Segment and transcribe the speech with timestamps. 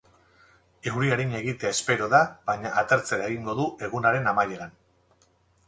[0.91, 4.77] Euri arina egitea espero da, baina atertzera egingo du egunaren amaieran.